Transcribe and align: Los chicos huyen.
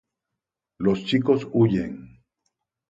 Los 0.79 1.05
chicos 1.05 1.47
huyen. 1.51 2.23